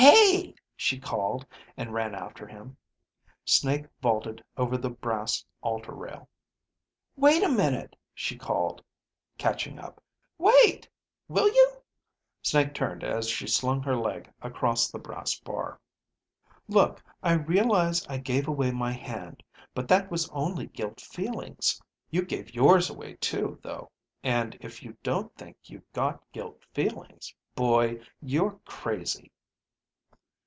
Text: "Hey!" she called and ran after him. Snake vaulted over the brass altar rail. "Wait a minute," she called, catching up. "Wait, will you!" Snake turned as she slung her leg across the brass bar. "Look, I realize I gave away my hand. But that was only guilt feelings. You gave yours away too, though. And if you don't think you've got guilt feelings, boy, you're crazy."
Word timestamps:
"Hey!" 0.03 0.55
she 0.75 0.99
called 0.99 1.45
and 1.77 1.93
ran 1.93 2.15
after 2.15 2.47
him. 2.47 2.75
Snake 3.45 3.85
vaulted 4.01 4.43
over 4.57 4.75
the 4.75 4.89
brass 4.89 5.45
altar 5.61 5.91
rail. 5.93 6.27
"Wait 7.15 7.43
a 7.43 7.49
minute," 7.49 7.95
she 8.15 8.35
called, 8.35 8.83
catching 9.37 9.77
up. 9.77 10.01
"Wait, 10.39 10.89
will 11.27 11.45
you!" 11.47 11.83
Snake 12.41 12.73
turned 12.73 13.03
as 13.03 13.29
she 13.29 13.45
slung 13.45 13.83
her 13.83 13.95
leg 13.95 14.27
across 14.41 14.89
the 14.89 14.97
brass 14.97 15.39
bar. 15.39 15.79
"Look, 16.67 17.03
I 17.21 17.33
realize 17.33 18.05
I 18.07 18.17
gave 18.17 18.47
away 18.47 18.71
my 18.71 18.93
hand. 18.93 19.43
But 19.75 19.87
that 19.89 20.09
was 20.09 20.27
only 20.29 20.65
guilt 20.65 20.99
feelings. 20.99 21.79
You 22.09 22.23
gave 22.23 22.55
yours 22.55 22.89
away 22.89 23.17
too, 23.21 23.59
though. 23.61 23.91
And 24.23 24.57
if 24.61 24.81
you 24.81 24.97
don't 25.03 25.33
think 25.35 25.57
you've 25.65 25.93
got 25.93 26.23
guilt 26.31 26.63
feelings, 26.73 27.35
boy, 27.53 28.01
you're 28.19 28.59
crazy." 28.65 29.31